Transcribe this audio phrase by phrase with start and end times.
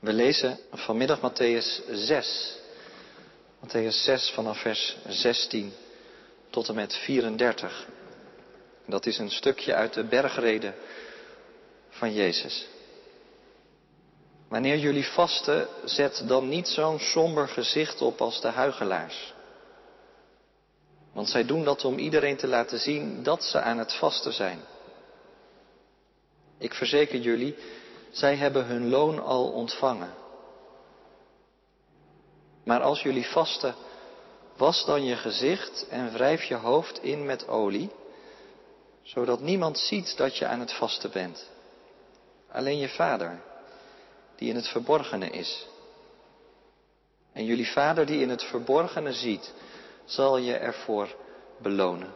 [0.00, 2.58] We lezen vanmiddag Matthäus 6.
[3.60, 5.72] Matthäus 6 vanaf vers 16
[6.50, 7.86] tot en met 34.
[8.86, 10.74] Dat is een stukje uit de bergreden
[11.88, 12.66] van Jezus.
[14.48, 19.34] Wanneer jullie vasten, zet dan niet zo'n somber gezicht op als de huigelaars.
[21.12, 24.60] Want zij doen dat om iedereen te laten zien dat ze aan het vasten zijn.
[26.58, 27.56] Ik verzeker jullie,
[28.16, 30.14] zij hebben hun loon al ontvangen.
[32.64, 33.74] Maar als jullie vasten,
[34.56, 37.90] was dan je gezicht en wrijf je hoofd in met olie,
[39.02, 41.50] zodat niemand ziet dat je aan het vasten bent.
[42.50, 43.40] Alleen je vader,
[44.36, 45.66] die in het verborgene is.
[47.32, 49.52] En jullie vader die in het verborgene ziet,
[50.04, 51.14] zal je ervoor
[51.58, 52.14] belonen.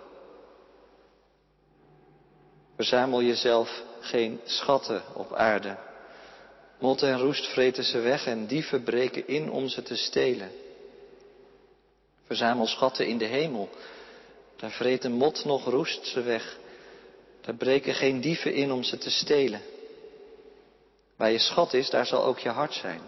[2.74, 5.88] Verzamel jezelf geen schatten op aarde.
[6.80, 10.50] Mot en roest vreten ze weg en dieven breken in om ze te stelen.
[12.24, 13.68] Verzamel schatten in de hemel.
[14.56, 16.58] Daar vreten mot nog roest ze weg.
[17.40, 19.60] Daar breken geen dieven in om ze te stelen.
[21.16, 23.00] Waar je schat is, daar zal ook je hart zijn.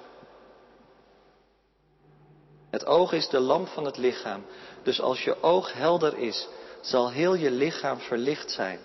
[2.71, 4.45] Het oog is de lamp van het lichaam.
[4.83, 6.49] Dus als je oog helder is,
[6.81, 8.79] zal heel je lichaam verlicht zijn.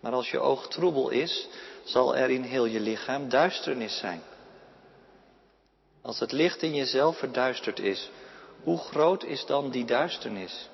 [0.00, 1.48] Maar als je oog troebel is,
[1.84, 4.22] zal er in heel je lichaam duisternis zijn.
[6.02, 8.10] Als het licht in jezelf verduisterd is,
[8.62, 10.68] hoe groot is dan die duisternis?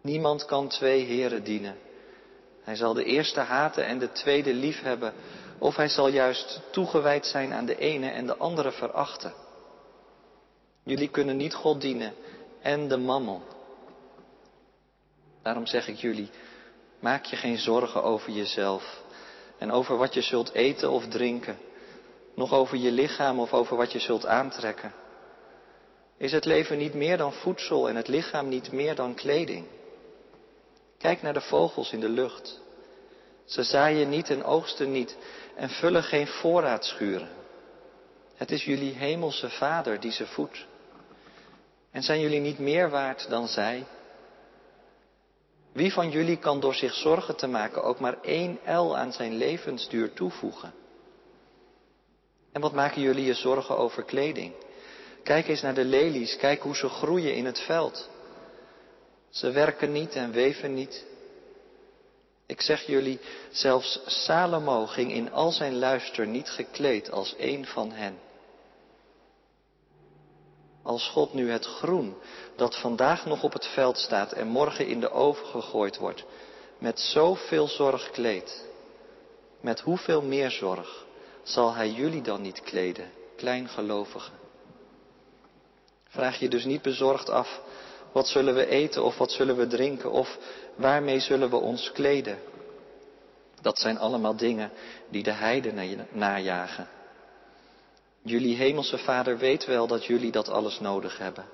[0.00, 1.76] Niemand kan twee heren dienen.
[2.62, 5.12] Hij zal de eerste haten en de tweede liefhebben,
[5.58, 9.34] of hij zal juist toegewijd zijn aan de ene en de andere verachten.
[10.82, 12.14] Jullie kunnen niet God dienen
[12.62, 13.42] en de mammon.
[15.42, 16.30] Daarom zeg ik jullie,
[17.00, 19.02] maak je geen zorgen over jezelf
[19.58, 21.58] en over wat je zult eten of drinken,
[22.34, 24.92] nog over je lichaam of over wat je zult aantrekken.
[26.16, 29.66] Is het leven niet meer dan voedsel en het lichaam niet meer dan kleding?
[30.98, 32.60] Kijk naar de vogels in de lucht.
[33.44, 35.16] Ze zaaien niet en oogsten niet
[35.56, 37.28] en vullen geen voorraadschuren.
[38.34, 40.66] Het is jullie hemelse Vader die ze voedt.
[41.90, 43.84] En zijn jullie niet meer waard dan zij?
[45.72, 49.36] Wie van jullie kan door zich zorgen te maken ook maar één el aan zijn
[49.36, 50.72] levensduur toevoegen?
[52.52, 54.52] En wat maken jullie je zorgen over kleding?
[55.22, 58.08] Kijk eens naar de lelies, kijk hoe ze groeien in het veld.
[59.30, 61.04] Ze werken niet en weven niet.
[62.46, 63.20] Ik zeg jullie,
[63.50, 68.18] zelfs Salomo ging in al zijn luister niet gekleed als een van hen.
[70.88, 72.16] Als God nu het groen
[72.56, 76.24] dat vandaag nog op het veld staat en morgen in de oven gegooid wordt,
[76.78, 78.64] met zoveel zorg kleedt,
[79.60, 81.06] met hoeveel meer zorg
[81.42, 84.32] zal Hij jullie dan niet kleden, kleingelovigen?
[86.08, 87.60] Vraag je dus niet bezorgd af,
[88.12, 90.38] wat zullen we eten of wat zullen we drinken of
[90.74, 92.38] waarmee zullen we ons kleden?
[93.60, 94.70] Dat zijn allemaal dingen
[95.08, 96.88] die de heidenen najagen.
[98.28, 101.44] Jullie hemelse Vader weet wel dat jullie dat alles nodig hebben.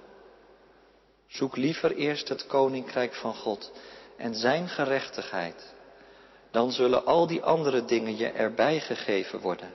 [1.27, 3.73] Zoek liever eerst het koninkrijk van God
[4.17, 5.75] en zijn gerechtigheid.
[6.51, 9.75] Dan zullen al die andere dingen je erbij gegeven worden.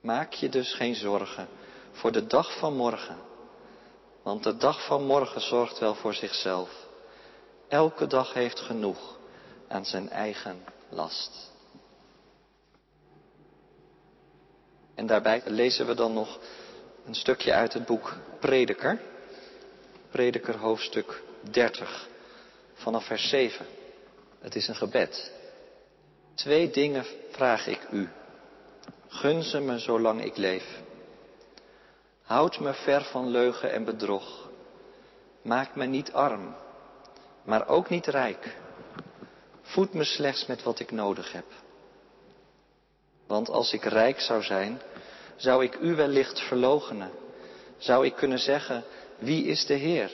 [0.00, 1.48] Maak je dus geen zorgen
[1.92, 3.16] voor de dag van morgen.
[4.22, 6.86] Want de dag van morgen zorgt wel voor zichzelf.
[7.68, 9.18] Elke dag heeft genoeg
[9.68, 11.54] aan zijn eigen last.
[14.96, 16.38] En daarbij lezen we dan nog
[17.06, 19.00] een stukje uit het boek Prediker.
[20.10, 22.08] Prediker hoofdstuk 30,
[22.74, 23.66] vanaf vers 7.
[24.40, 25.32] Het is een gebed.
[26.34, 28.08] Twee dingen vraag ik u.
[29.08, 30.80] Gun ze me zolang ik leef.
[32.22, 34.50] Houd me ver van leugen en bedrog.
[35.42, 36.54] Maak me niet arm,
[37.42, 38.56] maar ook niet rijk.
[39.62, 41.44] Voed me slechts met wat ik nodig heb.
[43.26, 44.80] Want als ik rijk zou zijn,
[45.36, 47.10] zou ik u wellicht verlogenen.
[47.78, 48.84] Zou ik kunnen zeggen,
[49.18, 50.10] wie is de Heer?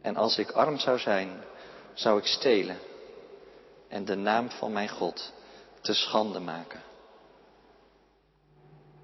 [0.00, 1.42] En als ik arm zou zijn,
[1.94, 2.78] zou ik stelen
[3.88, 5.32] en de naam van mijn God
[5.80, 6.82] te schande maken.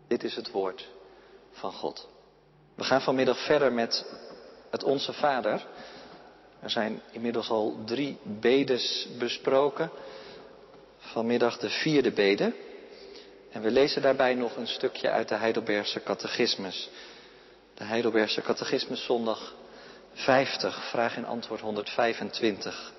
[0.09, 0.89] Dit is het woord
[1.53, 2.09] van God.
[2.75, 4.07] We gaan vanmiddag verder met
[4.71, 5.67] het Onze Vader.
[6.61, 9.91] Er zijn inmiddels al drie bedes besproken.
[11.13, 12.53] Vanmiddag de vierde bede.
[13.51, 16.91] En we lezen daarbij nog een stukje uit de Heidelbergse catechismus.
[17.75, 19.55] De Heidelbergse catechismus zondag
[20.13, 22.93] 50, vraag en antwoord 125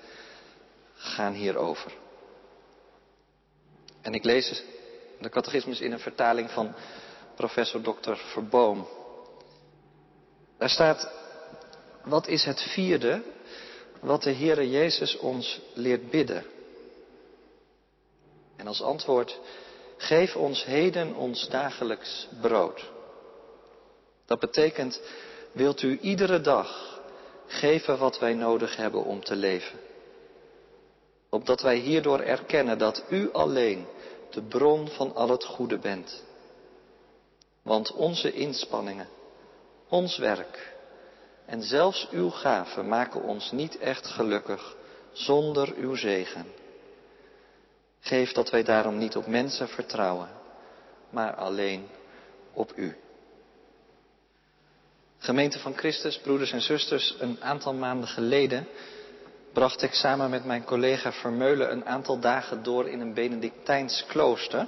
[0.94, 1.92] gaan hierover.
[4.00, 4.62] En ik lees
[5.20, 6.74] De catechismus in een vertaling van
[7.34, 8.14] professor Dr.
[8.14, 8.88] Verboom.
[10.58, 11.10] Daar staat,
[12.04, 13.22] wat is het vierde
[14.00, 16.44] wat de Heere Jezus ons leert bidden?
[18.62, 19.40] En als antwoord,
[19.96, 22.90] geef ons heden ons dagelijks brood.
[24.26, 25.00] Dat betekent,
[25.52, 27.00] wilt u iedere dag
[27.46, 29.78] geven wat wij nodig hebben om te leven?
[31.30, 33.86] Opdat wij hierdoor erkennen dat u alleen
[34.30, 36.22] de bron van al het goede bent.
[37.62, 39.08] Want onze inspanningen,
[39.88, 40.74] ons werk
[41.46, 44.76] en zelfs uw gaven maken ons niet echt gelukkig
[45.12, 46.61] zonder uw zegen.
[48.04, 50.28] Geef dat wij daarom niet op mensen vertrouwen,
[51.10, 51.88] maar alleen
[52.52, 52.96] op u.
[55.18, 58.68] Gemeente van Christus, broeders en zusters, een aantal maanden geleden
[59.52, 64.66] bracht ik samen met mijn collega Vermeulen een aantal dagen door in een Benedictijns klooster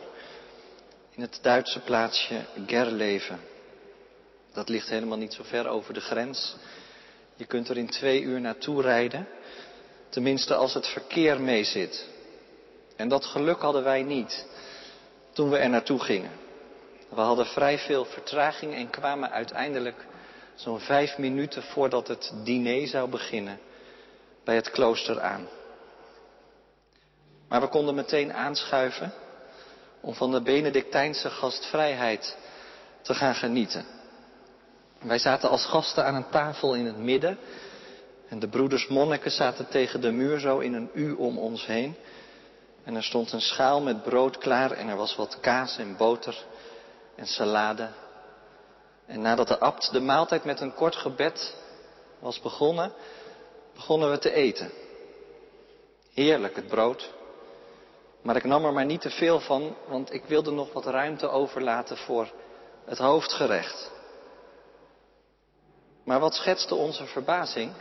[1.11, 3.41] in het Duitse plaatsje Gerleven.
[4.53, 6.57] Dat ligt helemaal niet zo ver over de grens.
[7.35, 9.29] Je kunt er in twee uur naartoe rijden,
[10.09, 12.13] tenminste als het verkeer meezit.
[12.97, 14.47] En dat geluk hadden wij niet
[15.33, 16.31] toen we er naartoe gingen.
[17.09, 20.07] We hadden vrij veel vertraging en kwamen uiteindelijk
[20.55, 23.59] zo'n vijf minuten voordat het diner zou beginnen
[24.45, 25.49] bij het klooster aan.
[27.49, 29.13] Maar we konden meteen aanschuiven
[30.01, 32.37] om van de Benedictijnse gastvrijheid
[33.03, 33.85] te gaan genieten.
[35.01, 37.39] Wij zaten als gasten aan een tafel in het midden
[38.29, 41.97] en de broeders monniken zaten tegen de muur zo in een U om ons heen.
[42.85, 46.45] En er stond een schaal met brood klaar en er was wat kaas en boter
[47.17, 47.89] en salade.
[49.07, 51.57] En nadat de abt de maaltijd met een kort gebed
[52.19, 52.93] was begonnen,
[53.75, 54.71] begonnen we te eten.
[56.15, 57.13] Heerlijk het brood.
[58.23, 61.29] Maar ik nam er maar niet te veel van, want ik wilde nog wat ruimte
[61.29, 62.33] overlaten voor
[62.85, 63.91] het hoofdgerecht.
[66.05, 67.73] Maar wat schetste onze verbazing?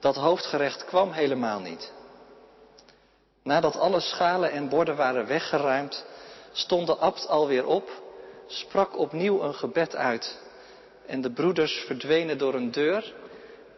[0.00, 1.92] Dat hoofdgerecht kwam helemaal niet.
[3.48, 6.04] Nadat alle schalen en borden waren weggeruimd,
[6.52, 7.90] stond de abt alweer op,
[8.46, 10.38] sprak opnieuw een gebed uit
[11.06, 13.14] en de broeders verdwenen door een deur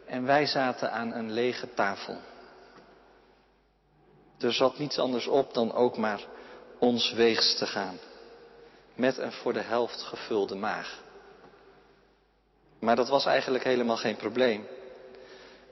[0.05, 2.17] en wij zaten aan een lege tafel.
[4.39, 6.21] Er zat niets anders op dan ook maar
[6.79, 7.99] ons weegs te gaan.
[8.93, 10.99] Met een voor de helft gevulde maag.
[12.79, 14.67] Maar dat was eigenlijk helemaal geen probleem.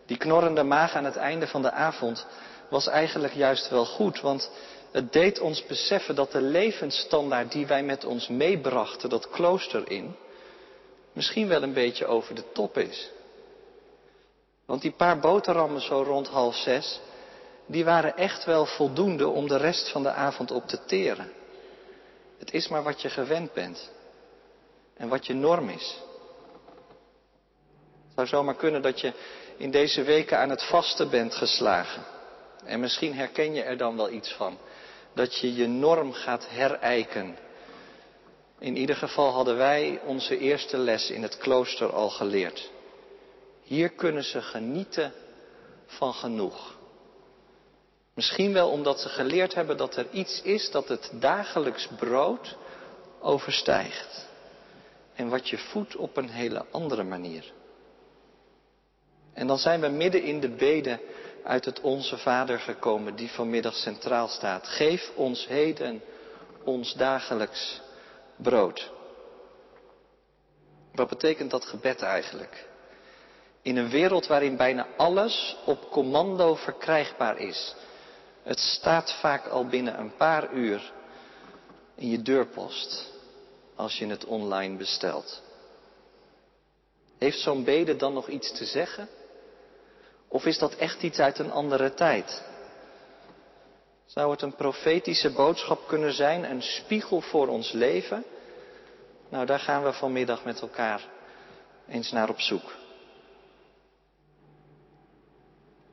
[0.05, 2.27] Die knorrende maag aan het einde van de avond
[2.69, 4.51] was eigenlijk juist wel goed, want
[4.91, 10.15] het deed ons beseffen dat de levensstandaard die wij met ons meebrachten, dat klooster in,
[11.13, 13.09] misschien wel een beetje over de top is.
[14.65, 16.99] Want die paar boterhammen zo rond half zes,
[17.65, 21.31] die waren echt wel voldoende om de rest van de avond op te teren.
[22.39, 23.91] Het is maar wat je gewend bent
[24.97, 25.97] en wat je norm is.
[28.05, 29.13] Het zou zomaar kunnen dat je
[29.57, 32.03] in deze weken aan het vasten bent geslagen.
[32.69, 34.57] En misschien herken je er dan wel iets van.
[35.13, 37.37] Dat je je norm gaat herijken.
[38.59, 42.71] In ieder geval hadden wij onze eerste les in het klooster al geleerd.
[43.63, 45.13] Hier kunnen ze genieten
[45.85, 46.77] van genoeg.
[48.13, 52.57] Misschien wel omdat ze geleerd hebben dat er iets is dat het dagelijks brood
[53.19, 54.27] overstijgt.
[55.13, 57.51] En wat je voedt op een hele andere manier.
[59.33, 60.99] En dan zijn we midden in de bede
[61.43, 64.67] uit het Onze Vader gekomen, die vanmiddag centraal staat.
[64.67, 66.01] Geef ons heden
[66.63, 67.81] ons dagelijks
[68.35, 68.91] brood.
[70.93, 72.67] Wat betekent dat gebed eigenlijk?
[73.61, 77.75] In een wereld waarin bijna alles op commando verkrijgbaar is.
[78.43, 80.91] Het staat vaak al binnen een paar uur
[81.95, 83.11] in je deurpost
[83.75, 85.41] als je het online bestelt.
[87.17, 89.07] Heeft zo'n bede dan nog iets te zeggen?
[90.29, 92.43] Of is dat echt iets uit een andere tijd?
[94.05, 98.23] Zou het een profetische boodschap kunnen zijn, een spiegel voor ons leven?
[99.29, 101.07] Nou, daar gaan we vanmiddag met elkaar
[101.87, 102.75] eens naar op zoek.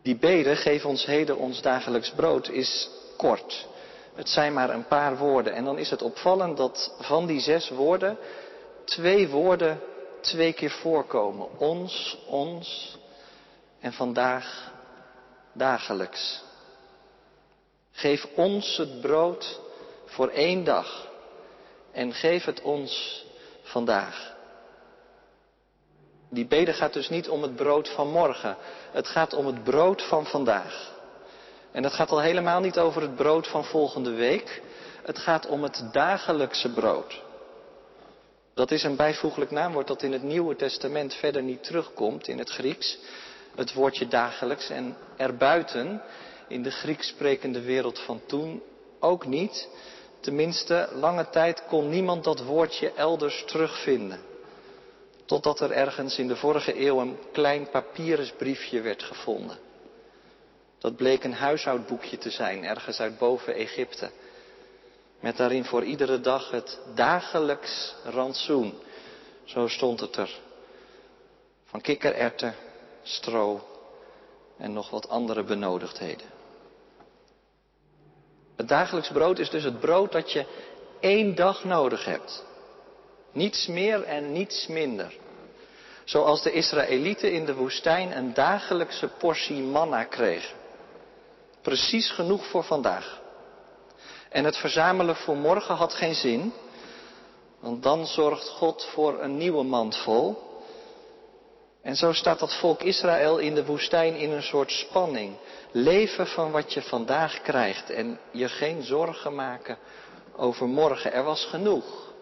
[0.02, 3.66] Die bede, geef ons heden ons dagelijks brood, is kort.
[4.14, 5.52] Het zijn maar een paar woorden.
[5.52, 8.18] En dan is het opvallend dat van die zes woorden
[8.84, 9.80] twee woorden
[10.20, 11.58] twee keer voorkomen.
[11.58, 12.98] Ons, ons
[13.80, 14.72] en vandaag
[15.52, 16.42] dagelijks.
[17.92, 19.60] Geef ons het brood
[20.04, 21.06] voor één dag
[21.92, 23.24] en geef het ons
[23.62, 24.34] vandaag.
[26.28, 28.56] Die bede gaat dus niet om het brood van morgen.
[28.92, 30.94] Het gaat om het brood van vandaag.
[31.72, 34.62] En het gaat al helemaal niet over het brood van volgende week.
[35.02, 37.22] Het gaat om het dagelijkse brood.
[38.54, 42.50] Dat is een bijvoeglijk naamwoord dat in het Nieuwe Testament verder niet terugkomt in het
[42.50, 42.98] Grieks.
[43.56, 46.02] Het woordje dagelijks en erbuiten
[46.48, 48.62] in de Grieks sprekende wereld van toen
[49.00, 49.68] ook niet.
[50.20, 54.20] Tenminste, lange tijd kon niemand dat woordje elders terugvinden.
[55.24, 59.58] Totdat er ergens in de vorige eeuw een klein papyrusbriefje werd gevonden.
[60.78, 64.10] Dat bleek een huishoudboekje te zijn, ergens uit boven Egypte.
[65.20, 68.74] Met daarin voor iedere dag het dagelijks rantsoen.
[69.44, 70.38] Zo stond het er.
[71.64, 72.54] Van kikkererwten,
[73.06, 73.60] stro
[74.58, 76.26] en nog wat andere benodigdheden.
[78.56, 80.46] Het dagelijks brood is dus het brood dat je
[81.00, 82.44] één dag nodig hebt.
[83.32, 85.16] Niets meer en niets minder.
[86.04, 90.56] Zoals de Israëlieten in de woestijn een dagelijkse portie manna kregen.
[91.62, 93.20] Precies genoeg voor vandaag.
[94.28, 96.52] En het verzamelen voor morgen had geen zin,
[97.60, 100.45] want dan zorgt God voor een nieuwe mand vol.
[101.86, 105.36] En zo staat dat volk Israël in de woestijn in een soort spanning.
[105.70, 109.78] Leven van wat je vandaag krijgt en je geen zorgen maken
[110.36, 111.12] over morgen.
[111.12, 112.12] Er was genoeg.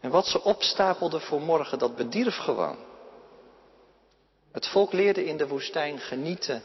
[0.00, 2.76] En wat ze opstapelden voor morgen, dat bedierf gewoon.
[4.52, 6.62] Het volk leerde in de woestijn genieten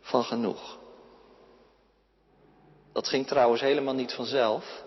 [0.00, 0.78] van genoeg.
[2.92, 4.82] Dat ging trouwens helemaal niet vanzelf.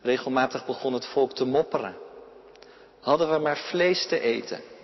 [0.00, 1.96] Regelmatig begon het volk te mopperen.
[3.00, 4.76] Hadden we maar vlees te eten.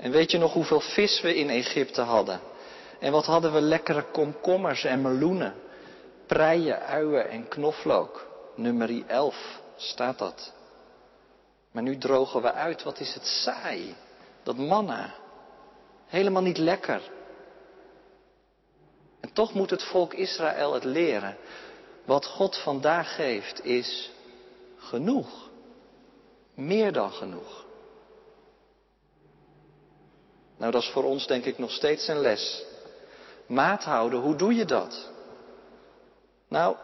[0.00, 2.40] En weet je nog hoeveel vis we in Egypte hadden?
[2.98, 5.54] En wat hadden we lekkere komkommers en meloenen,
[6.26, 8.28] preien, uien en knoflook.
[8.54, 10.52] Nummer 11 staat dat.
[11.70, 13.94] Maar nu drogen we uit, wat is het saai.
[14.42, 15.14] Dat manna.
[16.06, 17.00] Helemaal niet lekker.
[19.20, 21.36] En toch moet het volk Israël het leren.
[22.04, 24.10] Wat God vandaag geeft is
[24.78, 25.48] genoeg.
[26.54, 27.68] Meer dan genoeg.
[30.60, 32.64] Nou, dat is voor ons denk ik nog steeds een les.
[33.46, 35.10] Maat houden, hoe doe je dat?
[36.48, 36.76] Nou,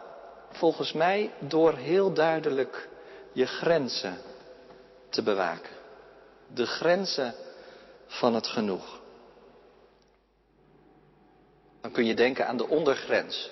[0.51, 2.89] volgens mij door heel duidelijk
[3.31, 4.17] je grenzen
[5.09, 5.71] te bewaken.
[6.53, 7.35] De grenzen
[8.07, 8.99] van het genoeg.
[11.81, 13.49] Dan kun je denken aan de ondergrens.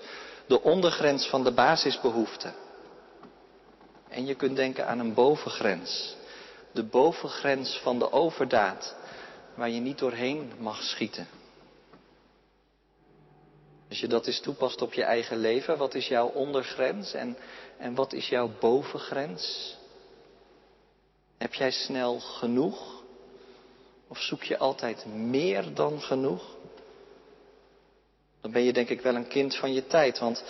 [0.48, 2.53] De ondergrens van de basisbehoeften.
[4.10, 6.15] En je kunt denken aan een bovengrens.
[6.72, 8.96] De bovengrens van de overdaad,
[9.55, 11.27] waar je niet doorheen mag schieten.
[13.89, 17.38] Als je dat eens toepast op je eigen leven, wat is jouw ondergrens en,
[17.77, 19.75] en wat is jouw bovengrens?
[21.38, 23.03] Heb jij snel genoeg?
[24.07, 26.55] Of zoek je altijd meer dan genoeg?
[28.41, 30.43] Dan ben je denk ik wel een kind van je tijd, want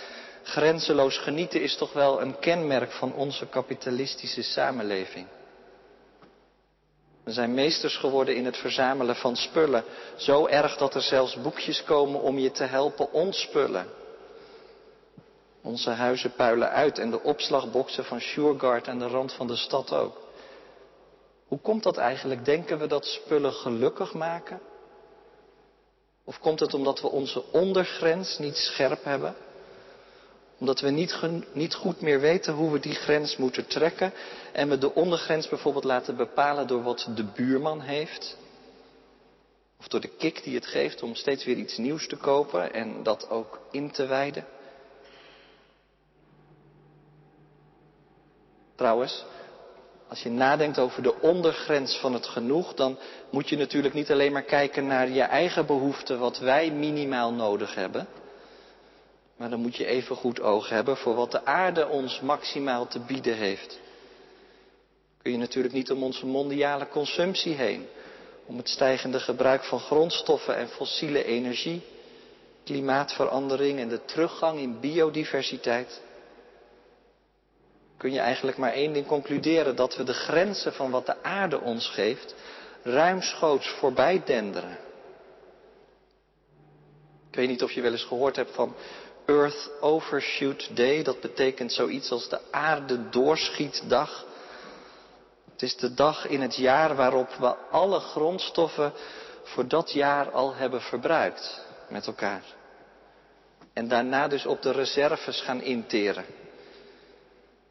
[0.44, 5.28] grenzeloos genieten is toch wel een kenmerk van onze kapitalistische samenleving.
[7.26, 9.84] We zijn meesters geworden in het verzamelen van spullen.
[10.16, 13.88] Zo erg dat er zelfs boekjes komen om je te helpen ontspullen.
[15.62, 19.94] Onze huizen puilen uit en de opslagboxen van Sureguard aan de rand van de stad
[19.94, 20.22] ook.
[21.48, 22.46] Hoe komt dat eigenlijk?
[22.46, 24.60] Denken we dat spullen gelukkig maken?
[26.24, 29.36] Of komt het omdat we onze ondergrens niet scherp hebben?
[30.60, 31.20] Omdat we niet,
[31.54, 34.14] niet, goed meer weten hoe we die grens moeten trekken
[34.54, 38.38] en we de ondergrens bijvoorbeeld laten bepalen door wat de buurman heeft?
[39.80, 43.04] Of door de kick die het geeft om steeds weer iets nieuws te kopen en
[43.04, 44.46] dat ook in te wijden?
[48.76, 49.26] Trouwens,
[50.08, 52.98] als je nadenkt over de ondergrens van het genoeg, dan
[53.30, 57.76] moet je natuurlijk niet alleen maar kijken naar je eigen behoeften, wat wij minimaal nodig
[57.76, 58.08] hebben.
[59.38, 63.00] Maar dan moet je even goed oog hebben voor wat de aarde ons maximaal te
[63.00, 63.80] bieden heeft.
[65.22, 67.88] Kun je natuurlijk niet om onze mondiale consumptie heen,
[68.46, 71.82] om het stijgende gebruik van grondstoffen en fossiele energie,
[72.64, 76.02] klimaatverandering en de teruggang in biodiversiteit
[77.98, 81.60] kun je eigenlijk maar één ding concluderen, dat we de grenzen van wat de aarde
[81.60, 82.36] ons geeft,
[82.84, 84.78] ruimschoots voorbij denderen.
[87.30, 88.76] Ik weet niet of je wel eens gehoord hebt van
[89.26, 94.26] Earth Overshoot Day, dat betekent zoiets als de aarde doorschietdag.
[95.52, 98.94] Het is de dag in het jaar waarop we alle grondstoffen
[99.44, 102.44] voor dat jaar al hebben verbruikt met elkaar.
[103.74, 106.26] En daarna dus op de reserves gaan interen.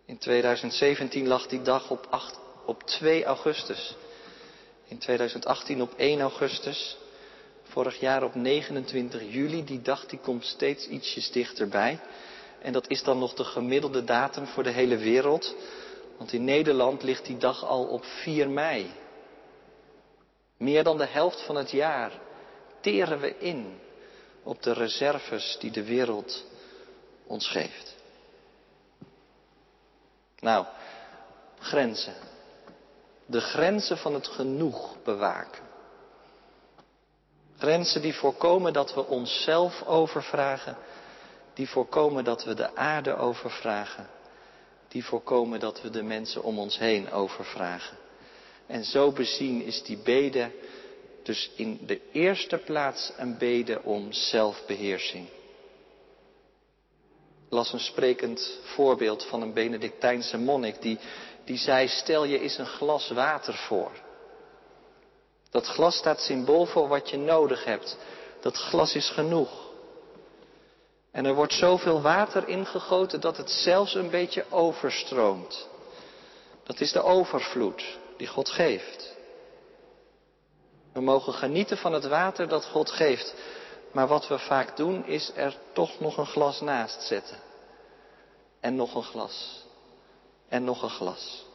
[0.07, 3.97] In 2017 lag die dag op, 8, op 2 augustus.
[4.85, 6.97] In 2018 op 1 augustus.
[7.75, 9.65] Vorig jaar op 29 juli.
[9.65, 12.01] Die dag die komt steeds ietsjes dichterbij.
[12.63, 15.55] En dat is dan nog de gemiddelde datum voor de hele wereld.
[16.17, 18.93] Want in Nederland ligt die dag al op 4 mei.
[20.57, 22.13] Meer dan de helft van het jaar
[22.81, 23.79] teren we in
[24.43, 26.45] op de reserves die de wereld
[27.27, 27.95] ons geeft.
[30.39, 30.67] Nou,
[31.59, 32.15] grenzen.
[33.27, 35.64] De grenzen van het genoeg bewaken.
[37.59, 40.77] Grenzen die voorkomen dat we onszelf overvragen,
[41.55, 44.07] die voorkomen dat we de aarde overvragen,
[44.89, 47.97] die voorkomen dat we de mensen om ons heen overvragen.
[48.67, 50.51] En zo bezien is die bede
[51.23, 55.27] dus in de eerste plaats een bede om zelfbeheersing.
[57.47, 60.99] Ik las een sprekend voorbeeld van een Benedictijnse monnik die,
[61.45, 63.93] die zei, stel je eens een glas water voor.
[65.55, 67.99] Dat glas staat symbool voor wat je nodig hebt.
[68.41, 69.51] Dat glas is genoeg.
[71.11, 75.69] En er wordt zoveel water ingegoten dat het zelfs een beetje overstroomt.
[76.63, 79.17] Dat is de overvloed die God geeft.
[80.93, 83.35] We mogen genieten van het water dat God geeft.
[83.93, 87.39] Maar wat we vaak doen is er toch nog een glas naast zetten.
[88.61, 89.65] En nog een glas.
[90.49, 91.47] En nog een glas.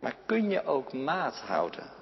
[0.00, 1.99] Maar kun je ook maat houden?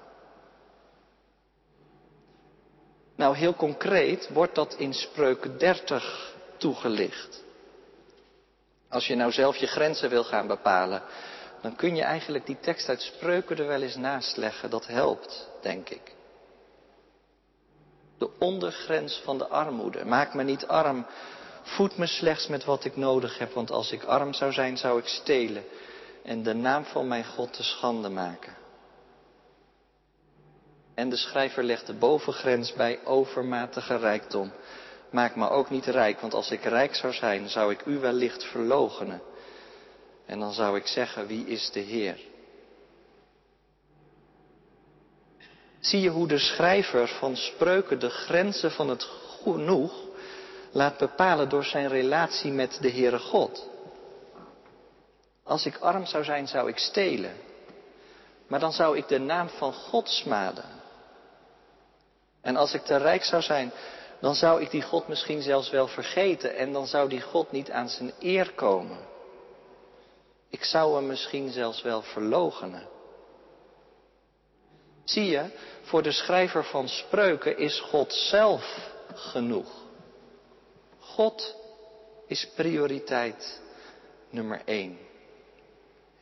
[3.19, 7.43] Nou, heel concreet wordt dat in Spreuken 30 toegelicht.
[8.89, 11.03] Als je nou zelf je grenzen wil gaan bepalen,
[11.63, 14.71] dan kun je eigenlijk die tekst uit Spreuken er wel eens naast leggen.
[14.71, 16.15] Dat helpt, denk ik.
[18.19, 20.05] De ondergrens van de armoede.
[20.05, 21.07] Maak me niet arm.
[21.63, 23.53] Voed me slechts met wat ik nodig heb.
[23.53, 25.65] Want als ik arm zou zijn, zou ik stelen.
[26.25, 28.58] En de naam van mijn God te schande maken.
[30.99, 34.53] En de schrijver legt de bovengrens bij overmatige rijkdom.
[35.11, 38.45] Maak me ook niet rijk, want als ik rijk zou zijn, zou ik u wellicht
[38.45, 39.23] verlogenen.
[40.27, 42.19] En dan zou ik zeggen, wie is de Heer?
[45.81, 49.03] Zie je hoe de schrijver van spreuken de grenzen van het
[49.43, 49.93] genoeg
[50.71, 53.69] laat bepalen door zijn relatie met de Heere God?
[55.43, 57.33] Als ik arm zou zijn, zou ik stelen.
[58.47, 60.78] Maar dan zou ik de naam van God smaden.
[62.41, 63.73] En als ik te rijk zou zijn,
[64.21, 67.71] dan zou ik die God misschien zelfs wel vergeten en dan zou die God niet
[67.71, 68.99] aan zijn eer komen.
[70.51, 72.89] Ik zou hem misschien zelfs wel verlogenen.
[75.05, 75.45] Zie je,
[75.83, 79.71] voor de schrijver van spreuken is God zelf genoeg.
[80.99, 81.57] God
[82.27, 83.61] is prioriteit
[84.31, 84.99] nummer één.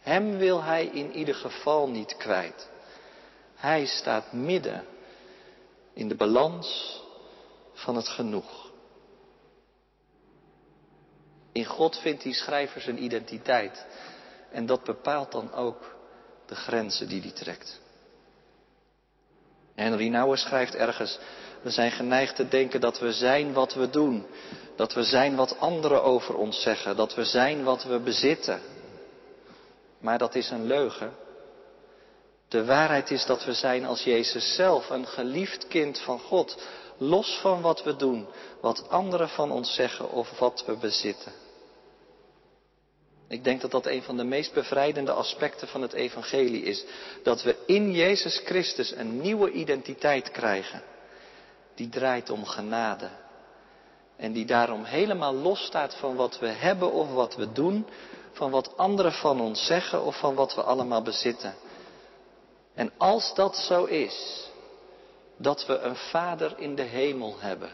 [0.01, 2.69] Hem wil hij in ieder geval niet kwijt.
[3.55, 4.85] Hij staat midden
[5.97, 7.01] in de balans
[7.73, 8.71] van het genoeg.
[11.53, 13.87] In God vindt die schrijver zijn identiteit.
[14.51, 15.97] En dat bepaalt dan ook
[16.47, 17.81] de grenzen die hij trekt.
[19.75, 21.19] Henry Nouwen schrijft ergens,
[21.63, 24.27] we zijn geneigd te denken dat we zijn wat we doen.
[24.77, 26.97] Dat we zijn wat anderen over ons zeggen.
[26.97, 28.61] Dat we zijn wat we bezitten.
[29.99, 31.13] Maar dat is een leugen.
[32.49, 36.57] De waarheid is dat we zijn als Jezus zelf, een geliefd kind van God,
[36.97, 38.27] los van wat we doen,
[38.61, 41.33] wat anderen van ons zeggen of wat we bezitten.
[43.29, 46.85] Ik denk dat dat een van de meest bevrijdende aspecten van het evangelie is.
[47.23, 50.83] Dat we in Jezus Christus een nieuwe identiteit krijgen.
[51.75, 53.09] Die draait om genade.
[54.17, 57.87] En die daarom helemaal los staat van wat we hebben of wat we doen.
[58.33, 61.55] Van wat anderen van ons zeggen of van wat we allemaal bezitten.
[62.77, 64.49] En als dat zo is,
[65.37, 67.71] dat we een Vader in de hemel hebben,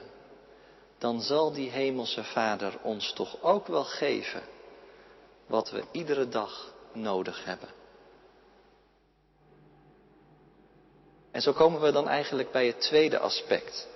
[0.98, 4.42] dan zal die hemelse Vader ons toch ook wel geven
[5.46, 7.68] wat we iedere dag nodig hebben.
[11.30, 13.88] En zo komen we dan eigenlijk bij het tweede aspect.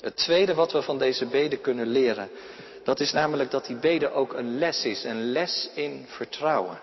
[0.00, 2.30] Het tweede wat we van deze bede kunnen leren,
[2.84, 6.80] dat is namelijk dat die bede ook een les is, een les in vertrouwen.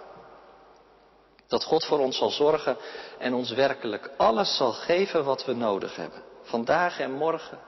[1.47, 2.77] Dat God voor ons zal zorgen
[3.19, 6.21] en ons werkelijk alles zal geven wat we nodig hebben.
[6.41, 7.60] Vandaag en morgen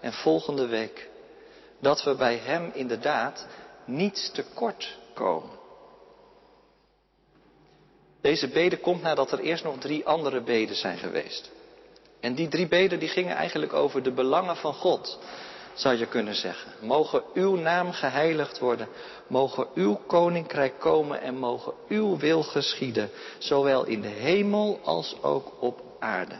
[0.00, 1.10] en volgende week.
[1.80, 3.46] Dat we bij Hem inderdaad
[3.84, 5.60] niets tekort komen.
[8.20, 11.50] Deze bede komt nadat er eerst nog drie andere beden zijn geweest.
[12.20, 15.18] En die drie beden die gingen eigenlijk over de belangen van God
[15.74, 16.72] zou je kunnen zeggen.
[16.80, 18.88] Mogen uw naam geheiligd worden,
[19.26, 25.52] mogen uw koninkrijk komen en mogen uw wil geschieden, zowel in de hemel als ook
[25.60, 26.36] op aarde.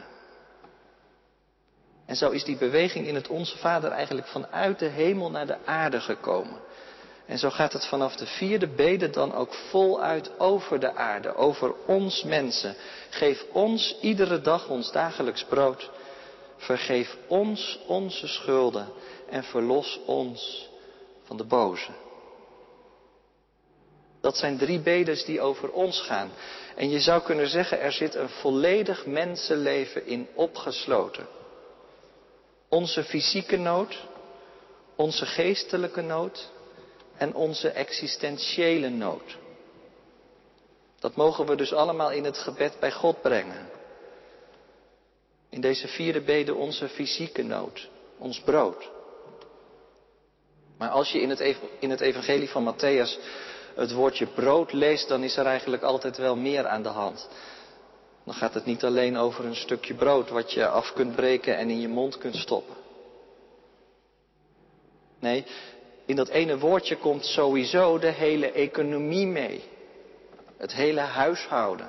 [2.07, 5.57] En zo is die beweging in het Onze Vader eigenlijk vanuit de hemel naar de
[5.65, 6.61] aarde gekomen.
[7.27, 11.75] En zo gaat het vanaf de vierde bede dan ook voluit over de aarde, over
[11.87, 12.75] ons mensen.
[13.11, 15.91] Geef ons iedere dag ons dagelijks brood.
[16.57, 18.89] Vergeef ons onze schulden
[19.33, 20.69] en verlos ons
[21.23, 21.91] van de boze.
[24.21, 26.31] Dat zijn drie bedes die over ons gaan.
[26.77, 31.27] En je zou kunnen zeggen, er zit een volledig mensenleven in opgesloten.
[32.69, 34.07] Onze fysieke nood,
[34.97, 36.51] onze geestelijke nood
[37.17, 39.39] en onze existentiële nood.
[40.99, 43.69] Dat mogen we dus allemaal in het gebed bij God brengen.
[45.49, 48.91] In deze vierde bede onze fysieke nood, ons brood.
[50.83, 53.19] Maar als je in het, in het evangelie van Matthäus
[53.75, 57.29] het woordje brood leest, dan is er eigenlijk altijd wel meer aan de hand.
[58.25, 61.71] Dan gaat het niet alleen over een stukje brood wat je af kunt breken en
[61.71, 62.75] in je mond kunt stoppen.
[65.19, 65.45] Nee,
[66.07, 69.65] in dat ene woordje komt sowieso de hele economie mee.
[70.57, 71.89] Het hele huishouden.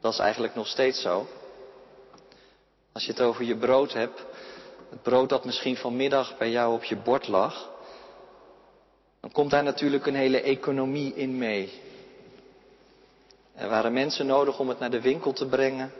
[0.00, 1.26] Dat is eigenlijk nog steeds zo.
[2.92, 4.24] Als je het over je brood hebt,
[4.90, 7.68] het brood dat misschien vanmiddag bij jou op je bord lag,
[9.20, 11.82] dan komt daar natuurlijk een hele economie in mee.
[13.54, 15.92] Er waren mensen nodig om het naar de winkel te brengen.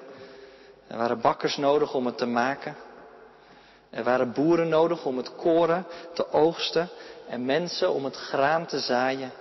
[0.87, 2.77] Er waren bakkers nodig om het te maken.
[3.91, 6.89] Er waren boeren nodig om het koren te oogsten
[7.29, 9.33] en mensen om het graan te zaaien.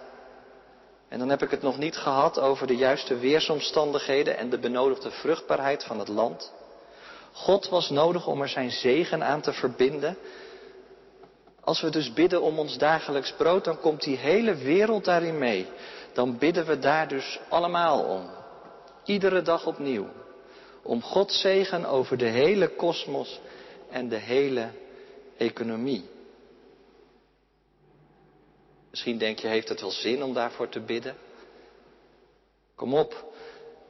[1.09, 5.11] En dan heb ik het nog niet gehad over de juiste weersomstandigheden en de benodigde
[5.11, 6.53] vruchtbaarheid van het land.
[7.37, 10.17] God was nodig om er zijn zegen aan te verbinden.
[11.61, 15.67] Als we dus bidden om ons dagelijks brood, dan komt die hele wereld daarin mee.
[16.13, 18.29] Dan bidden we daar dus allemaal om.
[19.05, 20.07] Iedere dag opnieuw.
[20.83, 23.39] Om Gods zegen over de hele kosmos
[23.89, 24.69] en de hele
[25.37, 26.05] economie.
[28.89, 31.15] Misschien denk je, heeft het wel zin om daarvoor te bidden?
[32.75, 33.26] Kom op,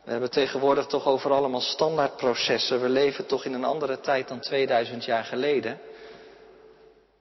[0.07, 2.81] we hebben tegenwoordig toch over allemaal standaardprocessen.
[2.81, 5.79] We leven toch in een andere tijd dan 2000 jaar geleden.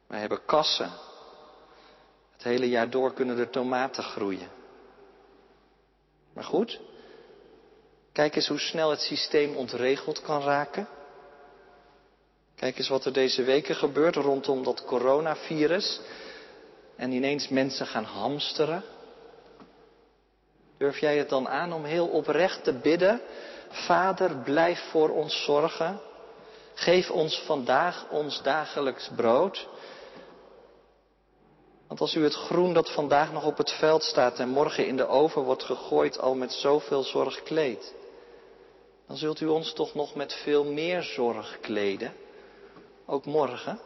[0.07, 0.91] We hebben kassen.
[2.33, 4.49] Het hele jaar door kunnen er tomaten groeien.
[6.33, 6.81] Maar goed,
[8.13, 10.89] kijk eens hoe snel het systeem ontregeld kan raken.
[12.57, 16.01] Kijk eens wat er deze weken gebeurt rondom dat coronavirus.
[16.97, 18.83] En ineens mensen gaan hamsteren.
[20.79, 23.21] Durf jij het dan aan om heel oprecht te bidden?
[23.69, 26.01] Vader, blijf voor ons zorgen.
[26.75, 29.69] Geef ons vandaag ons dagelijks brood.
[31.87, 34.97] Want als u het groen dat vandaag nog op het veld staat en morgen in
[34.97, 37.95] de oven wordt gegooid al met zoveel zorg kleedt,
[39.07, 42.13] dan zult u ons toch nog met veel meer zorg kleden,
[43.07, 43.81] ook morgen.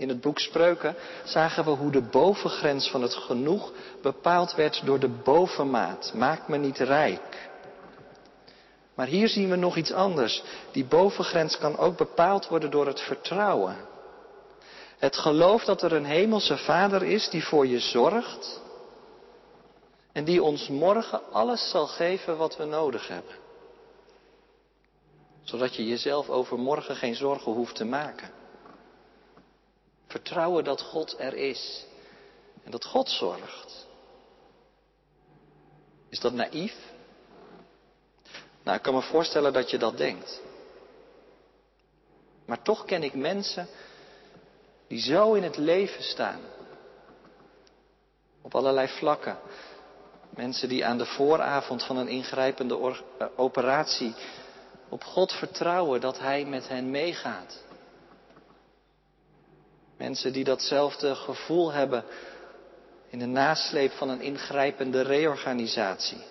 [0.00, 4.98] In het boek Spreuken zagen we hoe de bovengrens van het genoeg bepaald werd door
[4.98, 6.12] de bovenmaat.
[6.14, 7.50] Maak me niet rijk.
[8.94, 10.42] Maar hier zien we nog iets anders.
[10.72, 13.76] Die bovengrens kan ook bepaald worden door het vertrouwen.
[14.98, 18.60] Het geloof dat er een hemelse Vader is die voor je zorgt
[20.12, 23.34] en die ons morgen alles zal geven wat we nodig hebben.
[25.42, 28.39] Zodat je jezelf over morgen geen zorgen hoeft te maken.
[30.10, 31.86] Vertrouwen dat God er is
[32.64, 33.86] en dat God zorgt.
[36.08, 36.76] Is dat naïef?
[38.62, 40.40] Nou, ik kan me voorstellen dat je dat denkt.
[42.44, 43.68] Maar toch ken ik mensen
[44.86, 46.40] die zo in het leven staan.
[48.42, 49.38] Op allerlei vlakken.
[50.30, 54.14] Mensen die aan de vooravond van een ingrijpende eh, operatie
[54.88, 57.62] op God vertrouwen dat Hij met hen meegaat.
[60.00, 62.04] Mensen die datzelfde gevoel hebben
[63.08, 66.22] in de nasleep van een ingrijpende reorganisatie.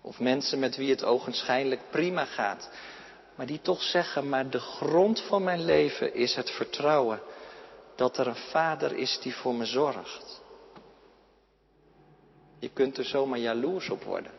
[0.00, 2.70] Of mensen met wie het ogenschijnlijk prima gaat,
[3.34, 7.20] maar die toch zeggen, maar de grond van mijn leven is het vertrouwen
[7.96, 10.40] dat er een vader is die voor me zorgt.
[12.58, 14.32] Je kunt er zomaar jaloers op worden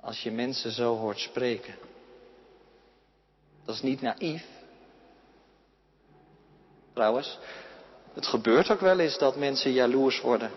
[0.00, 1.74] als je mensen zo hoort spreken.
[3.64, 4.44] Dat is niet naïef,
[6.94, 7.38] Trouwens,
[8.14, 10.50] het gebeurt ook wel eens dat mensen jaloers worden.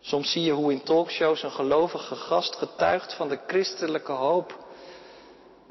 [0.00, 4.66] Soms zie je hoe in talkshows een gelovige gast getuigt van de christelijke hoop.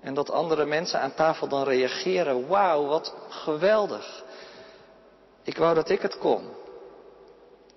[0.01, 2.47] En dat andere mensen aan tafel dan reageren.
[2.47, 4.23] Wauw, wat geweldig.
[5.43, 6.49] Ik wou dat ik het kon.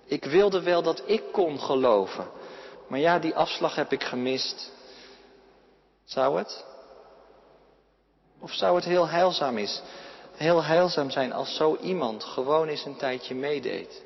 [0.05, 2.27] Ik wilde wel dat ik kon geloven.
[2.87, 4.71] Maar ja, die afslag heb ik gemist.
[6.05, 6.65] Zou het?
[8.39, 9.81] Of zou het heel heilzaam is
[10.35, 14.03] heel heilzaam zijn als zo iemand gewoon eens een tijdje meedeed.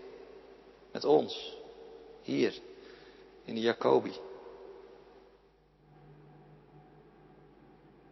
[0.91, 1.57] Met ons.
[2.21, 2.53] Hier.
[3.43, 4.13] In de Jacobi.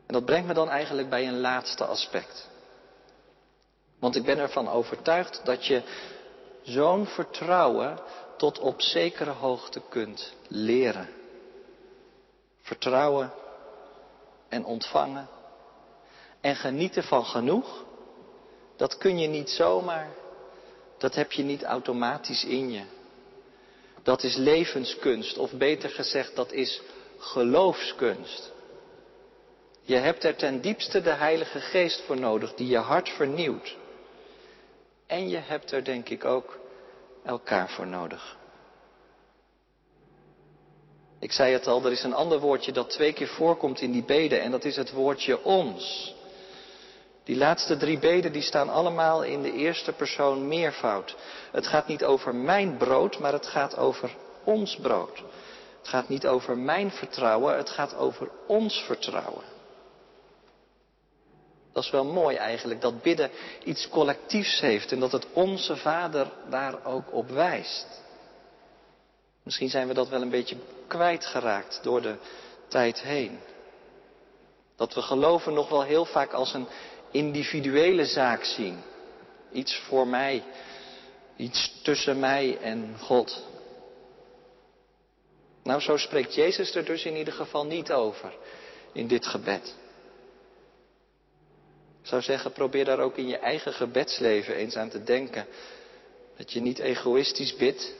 [0.06, 2.49] En dat brengt me dan eigenlijk bij een laatste aspect.
[3.99, 5.82] Want ik ben ervan overtuigd dat je
[6.62, 7.99] zo'n vertrouwen
[8.38, 11.10] tot op zekere hoogte kunt leren.
[12.62, 13.34] Vertrouwen
[14.49, 15.28] en ontvangen
[16.43, 17.84] en genieten van genoeg,
[18.76, 20.10] dat kun je niet zomaar,
[20.98, 22.82] dat heb je niet automatisch in je.
[24.04, 26.82] Dat is levenskunst, of beter gezegd, dat is
[27.18, 28.52] geloofskunst.
[29.82, 33.78] Je hebt er ten diepste de Heilige Geest voor nodig, die je hart vernieuwt.
[35.08, 36.60] En je hebt er denk ik ook
[37.24, 38.38] elkaar voor nodig.
[41.20, 44.04] Ik zei het al, er is een ander woordje dat twee keer voorkomt in die
[44.04, 46.16] beden en dat is het woordje ons.
[47.24, 51.16] Die laatste drie beden die staan allemaal in de eerste persoon meervoud.
[51.52, 55.24] Het gaat niet over mijn brood, maar het gaat over ons brood.
[55.78, 59.44] Het gaat niet over mijn vertrouwen, het gaat over ons vertrouwen.
[61.74, 63.32] Dat is wel mooi eigenlijk, dat bidden
[63.64, 68.02] iets collectiefs heeft en dat het onze Vader daar ook op wijst.
[69.44, 70.58] Misschien zijn we dat wel een beetje
[70.88, 72.16] kwijtgeraakt door de
[72.68, 73.40] tijd heen.
[74.76, 76.68] Dat we geloven nog wel heel vaak als een
[77.13, 78.78] individuele zaak zien.
[79.52, 80.43] Iets voor mij,
[81.36, 83.43] iets tussen mij en God.
[85.63, 88.34] Nou, zo spreekt Jezus er dus in ieder geval niet over
[88.91, 89.76] in dit gebed.
[92.02, 95.45] Ik zou zeggen, probeer daar ook in je eigen gebedsleven eens aan te denken.
[96.38, 97.93] Dat je niet egoïstisch bidt.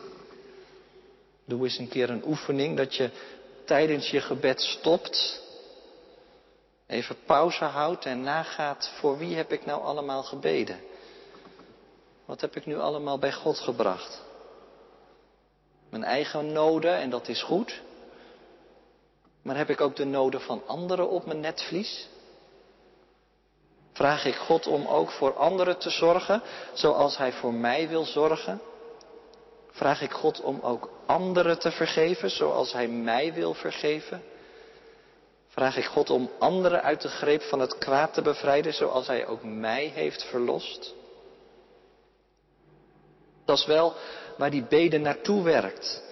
[1.46, 3.10] Doe eens een keer een oefening dat je
[3.66, 5.43] tijdens je gebed stopt.
[6.88, 10.80] Even pauze houdt en nagaat voor wie heb ik nou allemaal gebeden.
[12.26, 14.22] Wat heb ik nu allemaal bij God gebracht?
[15.90, 17.82] Mijn eigen noden, en dat is goed.
[19.42, 22.08] Maar heb ik ook de noden van anderen op mijn netvlies?
[23.94, 26.42] Vraag ik God om ook voor anderen te zorgen,
[26.74, 28.62] zoals Hij voor mij wil zorgen?
[29.72, 34.24] Vraag ik God om ook anderen te vergeven, zoals Hij mij wil vergeven?
[35.54, 39.28] Vraag ik God om anderen uit de greep van het kwaad te bevrijden, zoals Hij
[39.28, 40.94] ook mij heeft verlost?
[43.46, 43.94] Dat is wel
[44.38, 46.04] waar die bede naartoe werkt.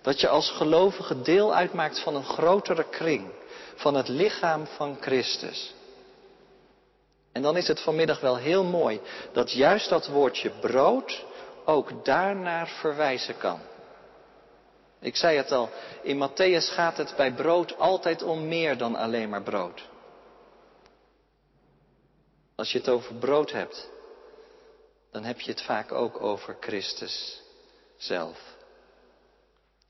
[0.00, 3.30] Dat je als gelovige deel uitmaakt van een grotere kring,
[3.74, 5.74] van het lichaam van Christus.
[7.32, 9.00] En dan is het vanmiddag wel heel mooi
[9.32, 11.24] dat juist dat woordje brood
[11.64, 13.60] ook daarnaar verwijzen kan.
[15.02, 15.70] Ik zei het al,
[16.02, 19.88] in Matthäus gaat het bij brood altijd om meer dan alleen maar brood.
[22.54, 23.90] Als je het over brood hebt,
[25.10, 27.42] dan heb je het vaak ook over Christus
[27.96, 28.38] zelf.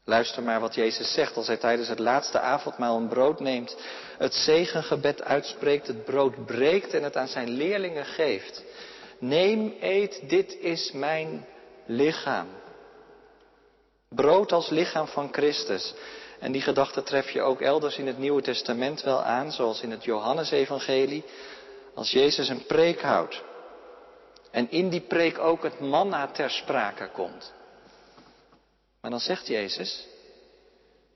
[0.05, 3.77] Luister maar wat Jezus zegt als hij tijdens het laatste avondmaal een brood neemt,
[4.19, 8.65] het zegengebed uitspreekt, het brood breekt en het aan zijn leerlingen geeft.
[9.19, 11.47] Neem, eet, dit is mijn
[11.87, 12.62] lichaam.
[14.15, 15.95] Brood als lichaam van Christus.
[16.39, 19.91] En die gedachte tref je ook elders in het Nieuwe Testament wel aan, zoals in
[19.91, 21.25] het Johannesevangelie,
[21.95, 23.43] als Jezus een preek houdt.
[24.51, 27.53] En in die preek ook het manna ter sprake komt.
[29.01, 30.07] Maar dan zegt Jezus,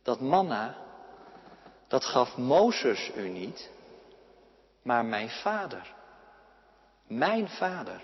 [0.02, 0.76] dat manna,
[1.88, 3.70] dat gaf Mozes u niet,
[4.82, 5.94] maar mijn vader.
[7.06, 8.00] Mijn vader.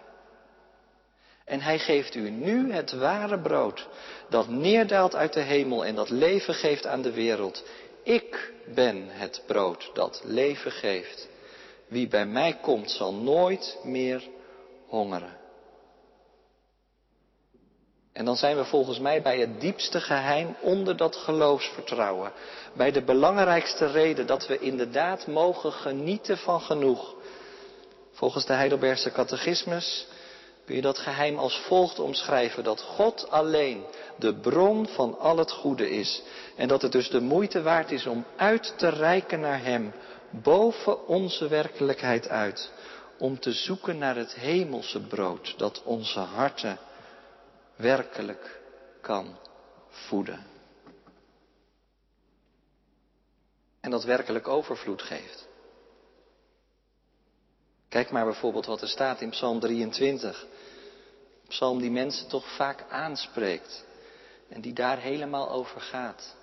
[1.53, 3.88] En hij geeft u nu het ware brood,
[4.29, 7.65] dat neerdaalt uit de hemel en dat leven geeft aan de wereld.
[8.03, 11.29] Ik ben het brood dat leven geeft.
[11.88, 14.29] Wie bij mij komt zal nooit meer
[14.87, 15.37] hongeren.
[18.12, 22.33] En dan zijn we volgens mij bij het diepste geheim onder dat geloofsvertrouwen.
[22.73, 27.15] Bij de belangrijkste reden dat we inderdaad mogen genieten van genoeg.
[28.12, 30.07] Volgens de Heidelbergse catechismus
[30.64, 32.64] kun je dat geheim als volgt omschrijven.
[32.64, 33.85] Dat God alleen
[34.16, 36.22] de bron van al het goede is.
[36.57, 39.92] En dat het dus de moeite waard is om uit te reiken naar Hem.
[40.31, 42.70] Boven onze werkelijkheid uit.
[43.18, 46.79] Om te zoeken naar het hemelse brood dat onze harten
[47.77, 48.61] werkelijk
[49.01, 49.38] kan
[49.88, 50.46] voeden.
[53.81, 55.48] En dat werkelijk overvloed geeft.
[57.93, 60.47] Kijk maar bijvoorbeeld wat er staat in Psalm 23.
[61.49, 63.85] Psalm die mensen toch vaak aanspreekt
[64.49, 66.37] en die daar helemaal over gaat.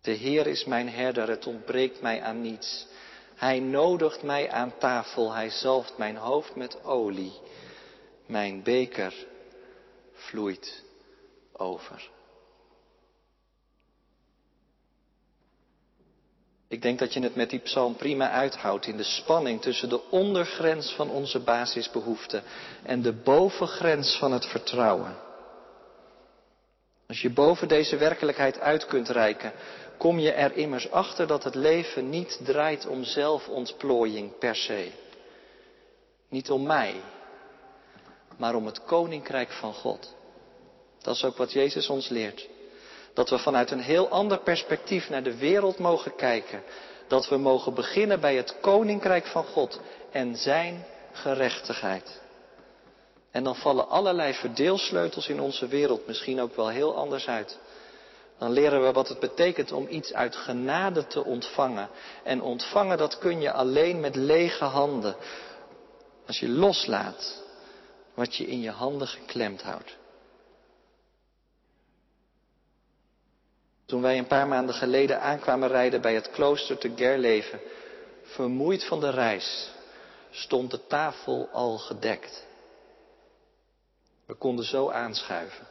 [0.00, 2.86] De Heer is mijn herder, het ontbreekt mij aan niets.
[3.34, 7.40] Hij nodigt mij aan tafel, hij zalft mijn hoofd met olie.
[8.26, 9.14] Mijn beker
[10.12, 10.82] vloeit
[11.52, 12.10] over.
[16.72, 20.10] Ik denk dat je het met die psalm prima uithoudt in de spanning tussen de
[20.10, 22.42] ondergrens van onze basisbehoeften
[22.82, 25.16] en de bovengrens van het vertrouwen.
[27.08, 29.52] Als je boven deze werkelijkheid uit kunt reiken,
[29.98, 34.90] kom je er immers achter dat het leven niet draait om zelfontplooiing per se.
[36.28, 36.94] Niet om mij,
[38.36, 40.14] maar om het koninkrijk van God.
[41.02, 42.48] Dat is ook wat Jezus ons leert.
[43.14, 46.62] Dat we vanuit een heel ander perspectief naar de wereld mogen kijken.
[47.08, 52.20] Dat we mogen beginnen bij het koninkrijk van God en zijn gerechtigheid.
[53.30, 57.58] En dan vallen allerlei verdeelsleutels in onze wereld misschien ook wel heel anders uit.
[58.38, 61.88] Dan leren we wat het betekent om iets uit genade te ontvangen.
[62.22, 65.16] En ontvangen dat kun je alleen met lege handen.
[66.26, 67.42] Als je loslaat
[68.14, 69.96] wat je in je handen geklemd houdt.
[73.86, 77.60] Toen wij een paar maanden geleden aankwamen rijden bij het klooster te Gerleven,
[78.22, 79.70] vermoeid van de reis,
[80.30, 82.46] stond de tafel al gedekt.
[84.26, 85.66] We konden zo aanschuiven.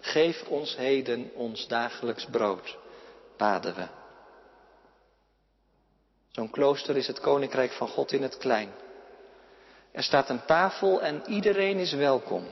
[0.00, 2.76] Geef ons heden ons dagelijks brood,
[3.36, 3.86] baden we.
[6.30, 8.70] Zo'n klooster is het koninkrijk van God in het klein.
[9.92, 12.46] Er staat een tafel en iedereen is welkom.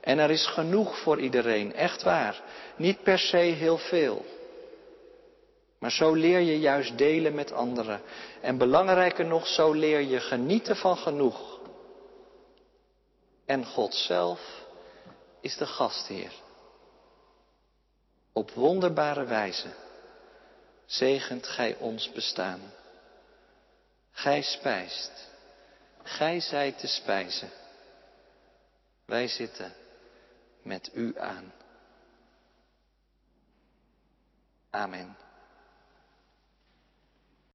[0.00, 2.42] En er is genoeg voor iedereen, echt waar.
[2.76, 4.24] Niet per se heel veel.
[5.78, 8.00] Maar zo leer je juist delen met anderen.
[8.40, 11.60] En belangrijker nog, zo leer je genieten van genoeg.
[13.46, 14.40] En God zelf
[15.40, 16.32] is de gastheer.
[18.32, 19.68] Op wonderbare wijze
[20.86, 22.60] zegent gij ons bestaan.
[24.10, 25.28] Gij spijst,
[26.02, 27.50] gij zijt te spijzen.
[29.04, 29.72] Wij zitten
[30.68, 31.52] met u aan.
[34.70, 35.16] Amen.